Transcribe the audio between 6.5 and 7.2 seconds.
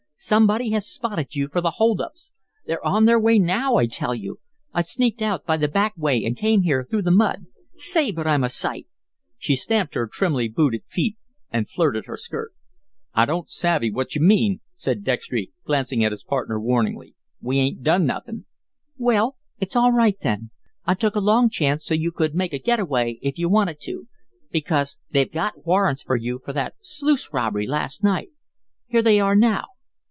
here through the